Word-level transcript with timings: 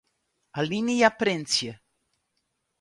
Alinea 0.61 1.11
printsje. 1.19 1.71